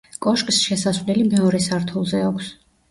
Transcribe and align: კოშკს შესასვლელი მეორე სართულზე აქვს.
კოშკს 0.25 0.61
შესასვლელი 0.69 1.27
მეორე 1.29 1.63
სართულზე 1.69 2.25
აქვს. 2.33 2.51